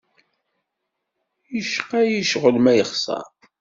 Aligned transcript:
Yecqa-yi 1.55 2.21
ccɣel 2.29 2.57
ma 2.63 2.73
yexṣer. 2.77 3.25